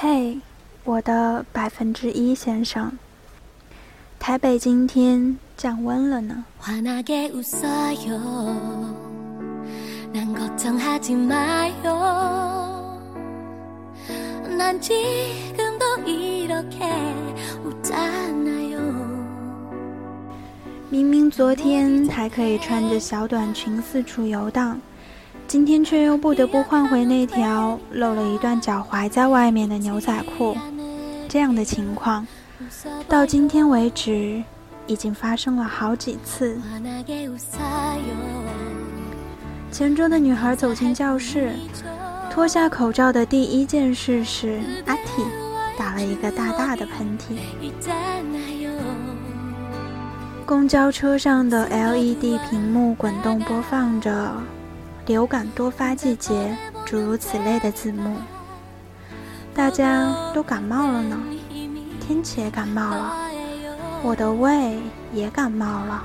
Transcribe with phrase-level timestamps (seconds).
[0.00, 0.38] 嘿，
[0.84, 2.96] 我的百分之一先生，
[4.16, 6.44] 台北今天降温了呢。
[20.88, 24.80] 明明昨天还可以穿着小短裙四处游荡。
[25.48, 30.54] 今天却又不得不换回那条露了一段脚踝在外面的牛仔裤，
[31.26, 32.26] 这样的情况，
[33.08, 34.44] 到今天为止
[34.86, 36.60] 已经发生了好几次。
[39.72, 41.54] 前桌的女孩走进教室，
[42.30, 45.24] 脱下口罩的第一件事是阿嚏
[45.78, 47.38] 打了一个大大的喷嚏。
[50.44, 54.30] 公交车上的 LED 屏幕滚动播放着。
[55.08, 56.54] 流感多发季节，
[56.84, 58.18] 诸如此类的字幕，
[59.54, 61.18] 大家都感冒了呢。
[61.98, 63.16] 天气也感冒了，
[64.02, 64.78] 我的胃
[65.14, 66.04] 也感冒了。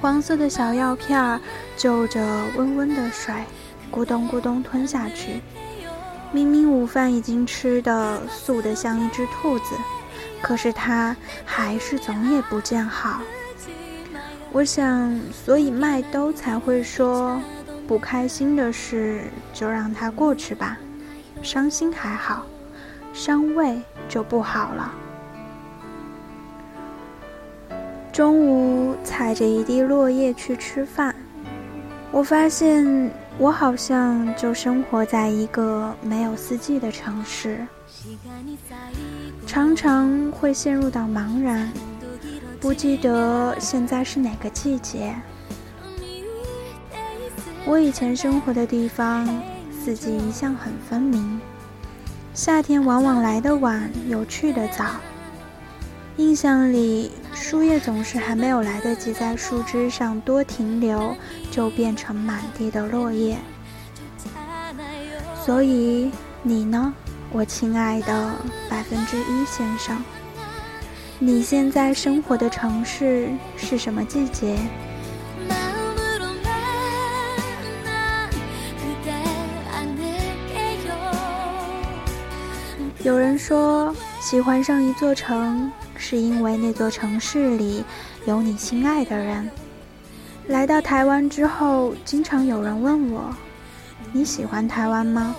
[0.00, 1.40] 黄色的小药片儿
[1.76, 2.24] 就着
[2.56, 3.34] 温温的水，
[3.90, 5.40] 咕咚咕咚吞下去。
[6.30, 9.74] 明明午饭已经吃的素的像一只兔子。
[10.42, 13.20] 可是他还是总也不见好。
[14.52, 17.40] 我想，所以麦兜才会说，
[17.86, 20.76] 不开心的事就让它过去吧，
[21.42, 22.44] 伤心还好，
[23.12, 24.92] 伤胃就不好了。
[28.12, 31.14] 中午踩着一地落叶去吃饭，
[32.12, 37.64] 我发现我好像就生活在一个没有四季的城市。
[39.46, 41.70] 常常会陷入到茫然，
[42.60, 45.14] 不记得现在是哪个季节。
[47.64, 49.28] 我以前生活的地方，
[49.70, 51.40] 四季一向很分明，
[52.34, 54.84] 夏天往往来得晚，又去得早。
[56.16, 61.16] 印象里，树叶总是还没有来得及在树枝上多停留，
[61.50, 63.36] 就变成满地的落叶。
[65.44, 66.10] 所以，
[66.42, 66.92] 你呢？
[67.32, 68.34] 我亲爱的
[68.68, 70.02] 百分之一先生，
[71.18, 74.58] 你现在生活的城市是什么季节？
[83.02, 85.70] 有人说，喜欢上一座城，
[86.00, 87.84] 是因为那座城市里
[88.26, 89.48] 有你心爱的人。
[90.48, 93.32] 来到台湾之后，经常有人问我，
[94.12, 95.36] 你喜欢台湾吗？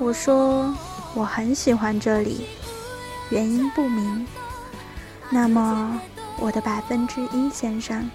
[0.00, 0.74] 我说。
[1.14, 2.46] 我很喜欢这里，
[3.30, 4.26] 原因不明。
[5.30, 5.98] 那么，
[6.38, 8.08] 我的百分之一先生，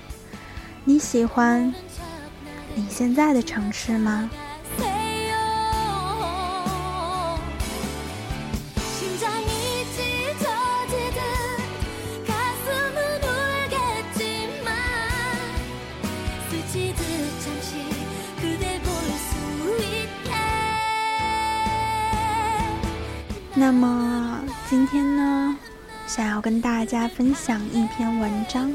[0.86, 1.74] 你喜欢
[2.76, 4.30] 你现在的城市吗？
[23.74, 24.40] 么
[24.70, 25.58] 今天呢，
[26.06, 28.72] 想要跟大家分享一篇文章，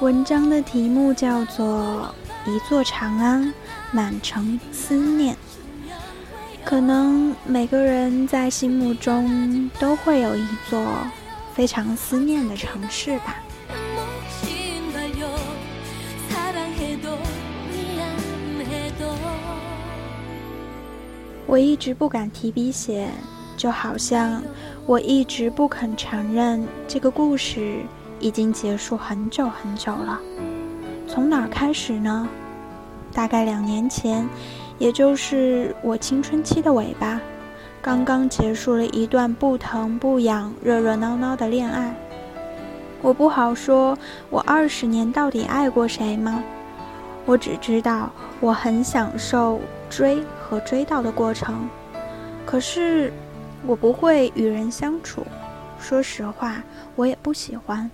[0.00, 2.14] 文章的题目叫做
[2.50, 3.52] 《一座长安
[3.92, 5.34] 满城思念》。
[6.64, 10.82] 可能每个人在心目中都会有一座
[11.54, 13.36] 非常思念的城市吧。
[21.46, 23.10] 我一直不敢提笔写。
[23.60, 24.42] 就好像
[24.86, 27.80] 我一直不肯承认这个故事
[28.18, 30.18] 已经结束很久很久了。
[31.06, 32.26] 从哪儿开始呢？
[33.12, 34.26] 大概两年前，
[34.78, 37.20] 也就是我青春期的尾巴，
[37.82, 41.94] 刚刚结束了一段不疼不痒、热热闹闹的恋爱。
[43.02, 43.94] 我不好说，
[44.30, 46.42] 我二十年到底爱过谁吗？
[47.26, 48.10] 我只知道
[48.40, 49.60] 我很享受
[49.90, 51.68] 追和追到的过程，
[52.46, 53.12] 可是。
[53.66, 55.22] 我不会与人相处，
[55.78, 56.62] 说实话，
[56.96, 57.90] 我也不喜欢。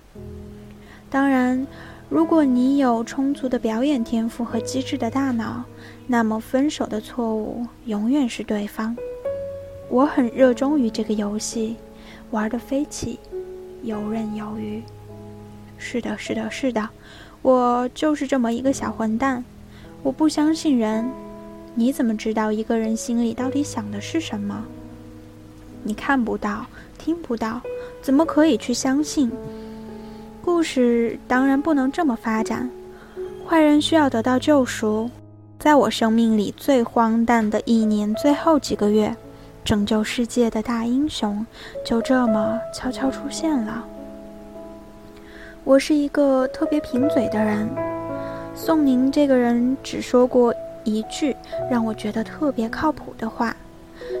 [1.09, 1.67] 当然，
[2.09, 5.63] 如果你有充足的表演天赋和机智的大脑，
[6.07, 8.95] 那么分手的错误永远是对方。
[9.89, 11.75] 我很热衷于这个游戏，
[12.31, 13.19] 玩的飞起，
[13.83, 14.81] 游刃有余。
[15.77, 16.89] 是的，是的，是的，
[17.41, 19.43] 我就是这么一个小混蛋。
[20.01, 21.09] 我不相信人，
[21.75, 24.65] 你怎么知道一个人心里到底想的是什么？
[25.83, 26.65] 你看不到，
[26.97, 27.61] 听不到，
[28.01, 29.31] 怎么可以去相信？
[30.43, 32.69] 故事当然不能这么发展。
[33.47, 35.09] 坏人需要得到救赎，
[35.59, 39.15] 在我生命里最荒诞的一年最后几个月，
[39.63, 41.45] 拯救世界的大英雄
[41.85, 43.85] 就这么悄悄出现了。
[45.63, 47.69] 我是一个特别贫嘴的人，
[48.55, 50.53] 宋宁这个人只说过
[50.83, 51.35] 一句
[51.69, 53.55] 让我觉得特别靠谱的话，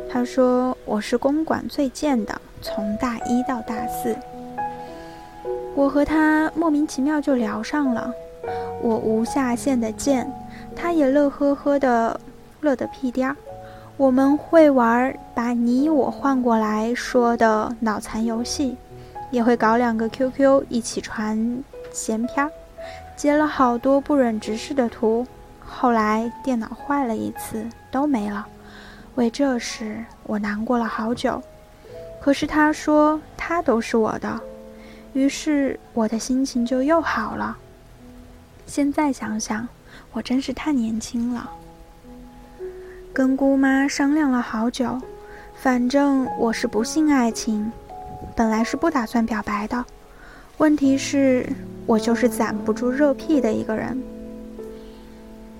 [0.09, 4.15] 他说我是公馆最贱的，从大一到大四。
[5.75, 8.11] 我和他莫名其妙就聊上了。
[8.81, 10.31] 我无下限的贱，
[10.75, 12.19] 他也乐呵呵的
[12.61, 13.35] 乐得屁颠儿。
[13.97, 18.77] 我们会玩把你我换过来说的脑残游戏，
[19.31, 22.51] 也会搞两个 QQ 一起传闲篇儿，
[23.15, 25.25] 截了好多不忍直视的图。
[25.65, 28.47] 后来电脑坏了一次，都没了。
[29.17, 31.41] 为这事我难过了好久。
[32.21, 34.39] 可是他说他都是我的，
[35.13, 37.57] 于是我的心情就又好了。
[38.67, 39.67] 现在想想，
[40.11, 41.49] 我真是太年轻了。
[43.11, 45.01] 跟姑妈商量了好久，
[45.55, 47.71] 反正我是不信爱情，
[48.35, 49.83] 本来是不打算表白的。
[50.57, 51.47] 问题是，
[51.87, 53.99] 我就是攒不住热屁的一个人。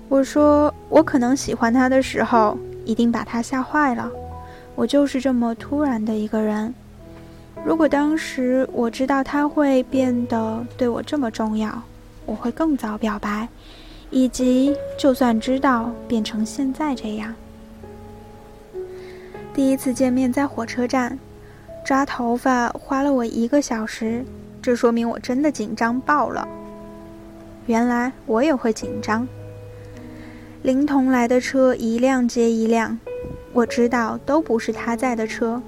[0.08, 2.56] 我说，我可能喜欢他的时候，
[2.88, 4.10] 一定把他吓坏了。
[4.74, 6.74] 我就是这么突然的一个人。
[7.64, 11.82] 如果当时我知道他会变得对我这么重要。
[12.24, 13.48] 我会更早表白，
[14.10, 17.34] 以及就算知道变成现在这样。
[19.54, 21.18] 第一次见面在火车站，
[21.82, 24.22] 抓头发花了我一个小时，
[24.60, 26.46] 这说明我真的紧张爆了。
[27.64, 29.26] 原来我也会紧张。
[30.62, 32.98] 林童来的车一辆接一辆，
[33.52, 35.62] 我知道都不是他在的车。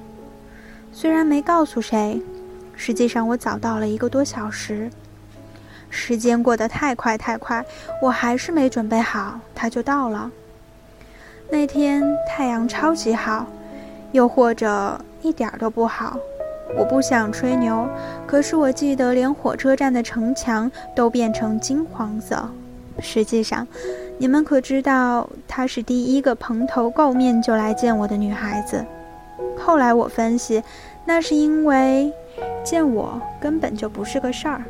[0.93, 2.21] 虽然没告诉谁，
[2.75, 4.91] 实际上我早到了一个多小时。
[5.89, 7.65] 时间过得太快太快，
[8.03, 10.29] 我还是没准备好，他就到了。
[11.49, 13.47] 那天太阳超级好，
[14.11, 16.19] 又或者一点都不好，
[16.77, 17.89] 我不想吹牛，
[18.27, 22.49] 可是我记得连火车站的城墙都变成金黄色。
[23.01, 23.67] 实际上，
[24.21, 28.85] 你们可知道她是第一个蓬头垢面就来见我的女孩子？
[29.59, 30.63] 后来我分析，
[31.07, 32.13] 那是因为
[32.63, 34.63] 见我根本就不是个事儿。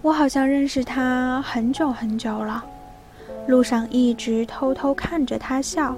[0.00, 2.64] 我好像认识她很久很久了，
[3.46, 5.94] 路上一直偷偷看着她笑，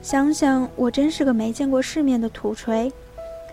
[0.00, 2.90] 想想我真是个没见过世面的土锤，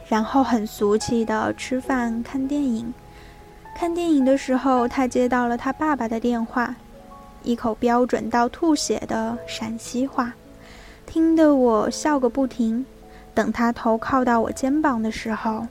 [0.07, 2.93] 然后很俗气的吃饭看电影。
[3.75, 6.73] 看电影的时候，他接到了他爸爸的电话，
[7.47, 10.33] 一口标准到吐血的陕西话，
[11.05, 12.85] 听得我笑个不停。
[13.33, 15.65] 等他头靠到我肩膀的时候，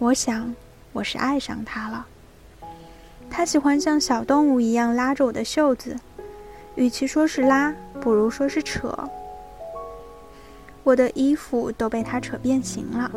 [0.00, 0.52] 我想
[0.92, 2.04] 我是爱上他了。
[3.30, 5.96] 他喜欢像小动物一样拉着我的袖子，
[6.74, 8.92] 与其说是拉，不如说是扯。
[10.82, 13.08] 我的衣服都被他扯变形了。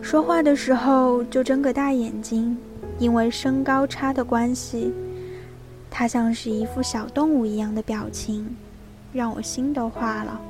[0.00, 2.56] 说话的时候就睁个大眼睛，
[3.00, 4.94] 因为身高差的关系，
[5.96, 8.56] 他像是一副小动物一样的表情，
[9.12, 10.40] 让我心都化了。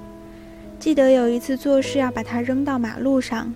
[0.80, 3.52] 记得有一次做事要把他扔到马路上，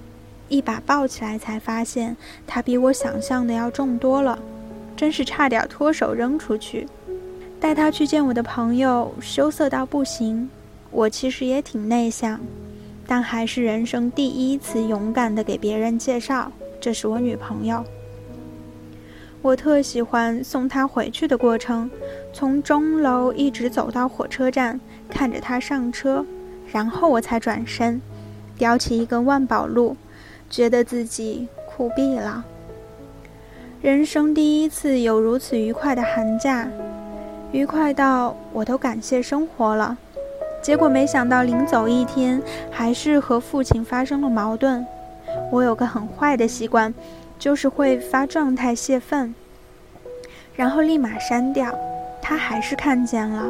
[0.51, 2.15] 一把抱起来才发现
[2.47, 4.39] 他比我想象的要重多了。
[4.95, 6.87] 真是差点脱手扔出去。
[7.59, 10.51] 带他去见我的朋友，羞涩到不行。
[10.91, 12.39] 我其实也挺内向，
[13.07, 17.83] 但还是人生第一次勇敢的给别人介绍，这是我女朋友。
[19.41, 21.89] 我特喜欢送他回去的过程，
[22.33, 26.25] 从钟楼一直走到火车站，看着他上车，
[26.73, 28.01] 然后我才转身，
[28.57, 29.97] 叼起一根万宝路，
[30.51, 32.45] 觉得自己酷毙了。
[33.81, 36.69] 人生第一次有如此愉快的寒假，
[37.53, 39.97] 愉快到我都感谢生活了。
[40.61, 42.43] 结果没想到临走一天，
[42.73, 44.85] 还是和父亲发生了矛盾。
[45.53, 46.93] 我有个很坏的习惯，
[47.39, 49.35] 就是会发状态泄愤，
[50.55, 51.73] 然后立马删掉。
[52.21, 53.47] 他还是看见了，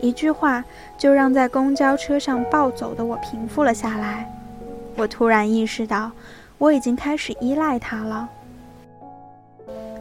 [0.00, 0.62] 一句话
[0.96, 4.30] 就让在公交车上暴走的我平复了下来。
[4.94, 6.12] 我突然意识到，
[6.58, 8.28] 我已经开始依赖他了。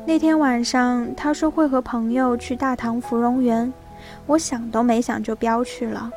[0.05, 3.71] 那天晚上，他说会和朋友去大唐芙蓉园，
[4.25, 6.11] 我想都没想就飙去了。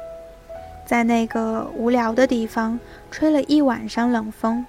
[0.84, 2.78] 在那个无聊的地方，
[3.10, 4.64] 吹了一晚上冷风。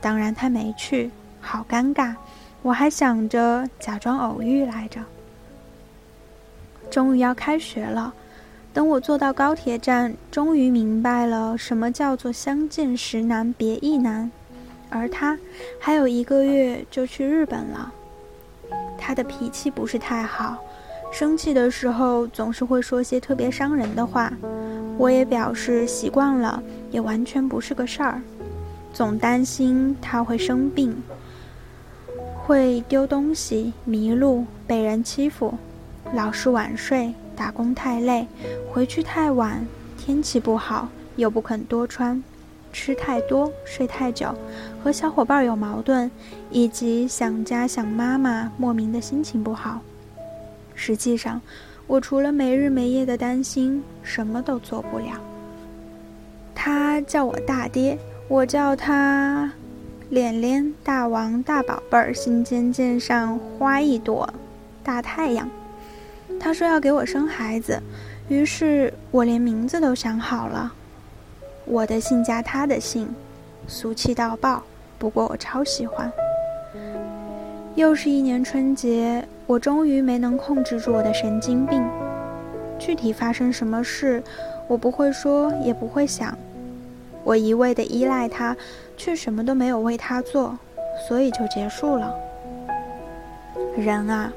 [0.00, 1.10] 当然他没去，
[1.48, 2.14] 好尴尬。
[2.60, 5.00] 我还想着假装偶遇来着。
[6.90, 8.12] 终于要开学了，
[8.74, 14.30] 等我坐到高铁站，终于明白了什么叫做相见时难别亦难。
[14.90, 15.38] 而他
[15.80, 17.90] 还有一个月就去日本了。
[18.98, 20.58] 他的脾气不是太好，
[21.10, 24.30] 生气的时候总是会说些特别伤人的话，
[24.98, 28.20] 我也表示习惯了，也完全不是个事儿。
[28.92, 30.96] 总担心他会生病，
[32.48, 35.52] 会丢东西、迷路、被人欺负，
[36.14, 38.26] 老是晚睡，打工太累，
[38.72, 39.66] 回去太晚，
[39.98, 42.24] 天气不好又不肯多穿，
[42.72, 44.34] 吃太多，睡太久，
[44.82, 46.10] 和小伙伴有矛盾，
[46.50, 49.82] 以及想家想妈妈，莫名的心情不好。
[50.74, 51.38] 实际上，
[51.86, 55.20] 我除了没日没夜的担心，什么都做不了。
[56.54, 59.52] 他叫我大爹，我叫他
[60.10, 64.28] 脸脸大王大宝贝儿，心尖尖上花一朵
[64.82, 65.48] 大太阳。
[66.40, 67.78] 他说要给我生孩子，
[68.28, 70.72] 于是我连名字都想好了，
[71.66, 73.06] 我的姓加他的姓，
[73.66, 74.62] 俗气到爆，
[74.98, 76.10] 不过我超喜欢。
[77.74, 79.26] 又是一年春节。
[79.46, 81.82] 我终于没能控制住我的神经病。
[82.78, 84.22] 具体发生什么事，
[84.66, 86.36] 我不会说，也不会想。
[87.28, 88.56] 我一味的依赖他，
[88.96, 90.58] 却什么都没有为他做，
[91.06, 92.14] 所以就结束了。
[93.76, 94.32] 人啊，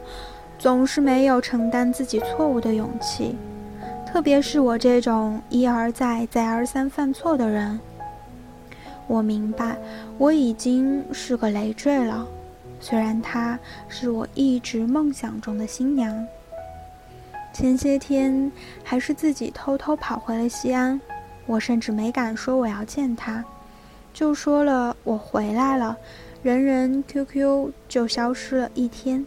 [0.59, 3.37] 总是没有承担自己错误的勇气，
[4.05, 7.79] 特别是我这种一而再、再而三犯错的人。
[9.07, 9.77] 我明白，
[10.17, 12.27] 我已经是个累赘了。
[12.81, 13.57] 虽然她
[13.87, 16.27] 是我一直梦想中的新娘，
[17.53, 18.51] 前些天
[18.83, 20.99] 还是自己偷偷跑回了西安，
[21.51, 23.43] 我甚至没敢说我要见他，
[24.13, 25.97] 就说了我回来了，
[26.41, 29.25] 人人 QQ 就消失了一天，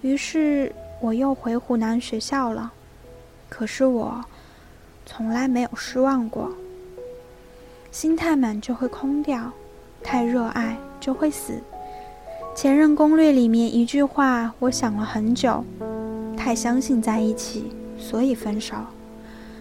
[0.00, 2.72] 于是我又回湖南学校了。
[3.50, 4.24] 可是我
[5.04, 6.50] 从来没有失望过，
[7.90, 9.52] 心太满就会空掉，
[10.02, 11.60] 太热爱就会死。
[12.54, 15.62] 前任攻略里面一句话，我想了很久。
[16.38, 18.76] 太相信在一起，所以分手。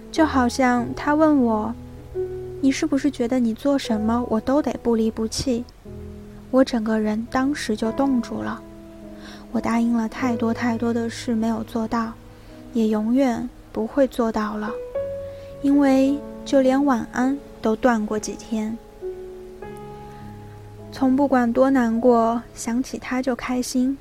[0.10, 1.76] 就好像他问我
[2.62, 5.64] ：“你是不是觉得你做什么我都得不离不弃？”
[6.52, 8.62] 我整个人当时就冻住了。
[9.52, 12.14] 我答应了太多太多的事没有做到，
[12.74, 14.72] 也永远不会做到了，
[15.62, 18.78] 因为就连晚安都断过几天。
[20.92, 23.98] 从不管多难过，想起他就开心，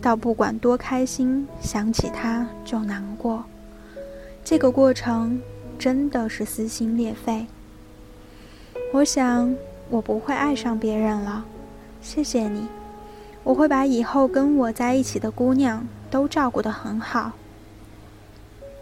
[0.00, 3.44] 到不管多开心，想起他就难过。
[4.44, 5.40] 这个过程
[5.78, 7.44] 真的是撕心裂肺。
[8.92, 9.54] 我想
[9.88, 11.44] 我不会爱上别人了，
[12.02, 12.66] 谢谢你，
[13.44, 17.30] 我会把以后跟我在一起的姑娘都照顾得很好。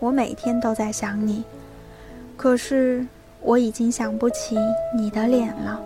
[0.01, 1.45] 我每天都在想你，
[2.39, 3.07] 可是
[3.43, 4.57] 我已经想不起
[4.97, 5.79] 你的脸了。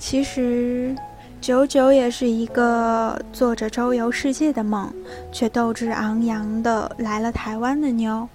[0.00, 0.96] 其实，
[1.42, 4.90] 九九也是一个做着周游世界的梦，
[5.30, 8.26] 却斗志昂扬的来了台湾的妞。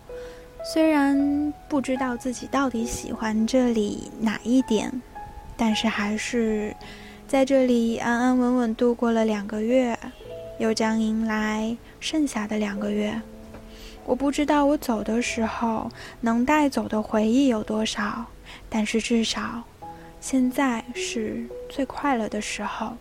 [0.72, 5.02] 虽然不知道自己到底喜欢这里哪一点，
[5.58, 6.74] 但是还是
[7.28, 9.98] 在这里安安稳稳度过了两个月，
[10.60, 13.20] 又将迎来剩下的两个月。
[14.06, 15.90] 我不知道我走的时候
[16.22, 18.24] 能带走的回忆有多少，
[18.70, 19.64] 但是至少。
[20.28, 22.98] 现在是最快乐的时候。